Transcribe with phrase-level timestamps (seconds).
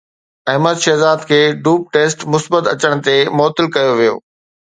[0.51, 4.15] احمد شهزاد کي dope test مثبت اچڻ تي معطل ڪيو ويو